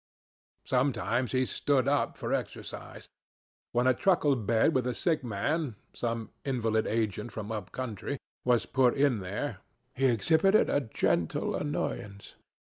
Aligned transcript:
Sometimes 0.65 1.31
he 1.31 1.45
stood 1.45 1.87
up 1.87 2.17
for 2.17 2.33
exercise. 2.33 3.07
When 3.71 3.85
a 3.85 3.93
truckle 3.93 4.35
bed 4.35 4.73
with 4.73 4.87
a 4.87 4.95
sick 4.95 5.23
man 5.23 5.75
(some 5.93 6.31
invalided 6.43 6.87
agent 6.91 7.31
from 7.31 7.51
up 7.51 7.71
country) 7.71 8.17
was 8.43 8.65
put 8.65 8.95
in 8.95 9.19
there, 9.19 9.59
he 9.93 10.05
exhibited 10.07 10.71
a 10.71 10.81
gentle 10.81 11.55
annoyance. 11.55 12.33